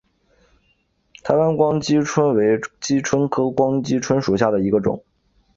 [1.23, 5.03] 台湾光姬蝽为姬蝽科光姬蝽属下的一个种。